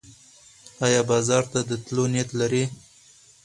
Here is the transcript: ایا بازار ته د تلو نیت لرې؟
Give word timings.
ایا 0.85 1.01
بازار 1.11 1.43
ته 1.51 1.59
د 1.69 1.71
تلو 1.85 2.05
نیت 2.13 2.29
لرې؟ 2.39 2.63